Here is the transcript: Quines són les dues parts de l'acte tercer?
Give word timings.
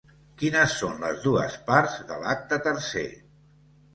Quines 0.43 0.71
són 0.77 0.95
les 1.03 1.19
dues 1.25 1.57
parts 1.67 1.99
de 2.11 2.17
l'acte 2.23 2.61
tercer? 2.69 3.07